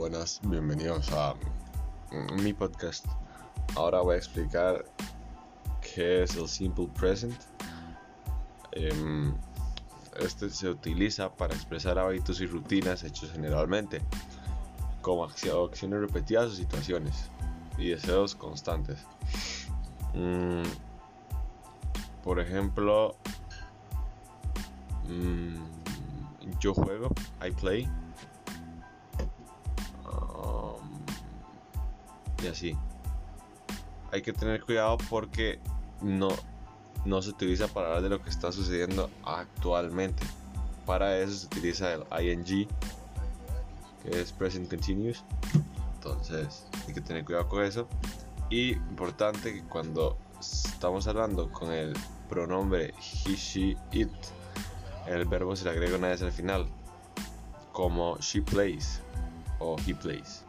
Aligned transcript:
buenas, 0.00 0.40
bienvenidos 0.44 1.12
a 1.12 1.34
mi 2.42 2.54
podcast. 2.54 3.04
Ahora 3.76 4.00
voy 4.00 4.14
a 4.14 4.16
explicar 4.16 4.86
qué 5.82 6.22
es 6.22 6.36
el 6.36 6.48
Simple 6.48 6.88
Present. 6.98 7.38
Em, 8.72 9.34
este 10.18 10.48
se 10.48 10.70
utiliza 10.70 11.28
para 11.28 11.54
expresar 11.54 11.98
hábitos 11.98 12.40
y 12.40 12.46
rutinas 12.46 13.04
hechos 13.04 13.30
generalmente, 13.30 14.00
como 15.02 15.22
acciones 15.22 16.00
repetidas 16.00 16.46
o 16.46 16.54
situaciones, 16.54 17.30
y 17.76 17.90
deseos 17.90 18.34
constantes. 18.34 19.04
Mm, 20.14 20.62
por 22.24 22.40
ejemplo, 22.40 23.16
mm, 25.06 25.56
yo 26.58 26.72
juego, 26.72 27.10
I 27.46 27.50
play 27.50 27.86
y 32.42 32.46
así. 32.46 32.76
Hay 34.12 34.22
que 34.22 34.32
tener 34.32 34.62
cuidado 34.64 34.98
porque 35.08 35.60
no, 36.00 36.28
no 37.04 37.22
se 37.22 37.30
utiliza 37.30 37.68
para 37.68 37.88
hablar 37.88 38.02
de 38.02 38.08
lo 38.10 38.22
que 38.22 38.30
está 38.30 38.52
sucediendo 38.52 39.10
actualmente. 39.24 40.22
Para 40.86 41.16
eso 41.18 41.32
se 41.34 41.46
utiliza 41.46 41.92
el 41.92 42.04
ing, 42.20 42.66
que 44.02 44.20
es 44.20 44.32
present 44.32 44.68
continuous. 44.68 45.24
Entonces 45.94 46.66
hay 46.86 46.94
que 46.94 47.00
tener 47.00 47.24
cuidado 47.24 47.48
con 47.48 47.64
eso. 47.64 47.86
Y 48.48 48.72
importante 48.72 49.52
que 49.52 49.62
cuando 49.62 50.16
estamos 50.40 51.06
hablando 51.06 51.52
con 51.52 51.72
el 51.72 51.94
pronombre 52.28 52.94
he, 53.26 53.36
she, 53.36 53.76
it, 53.92 54.10
el 55.06 55.24
verbo 55.26 55.54
se 55.54 55.64
le 55.64 55.70
agrega 55.70 55.96
una 55.96 56.08
vez 56.08 56.22
al 56.22 56.32
final, 56.32 56.66
como 57.72 58.16
she 58.18 58.40
plays 58.40 59.00
o 59.58 59.76
he 59.86 59.94
plays. 59.94 60.44